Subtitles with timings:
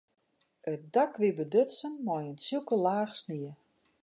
[0.71, 3.53] It dak wie bedutsen mei in tsjokke laach snie.